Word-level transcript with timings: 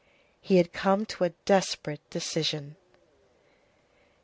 He 0.41 0.57
had 0.57 0.73
come 0.73 1.05
to 1.05 1.25
a 1.25 1.29
desperate 1.45 2.01
decision. 2.09 2.75